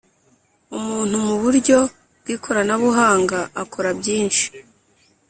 umuntu 0.77 1.15
mu 1.25 1.35
buryo 1.41 1.77
bw 2.21 2.27
ikoranabuhanga 2.35 3.39
akora 3.61 3.89
byinshi 3.99 4.45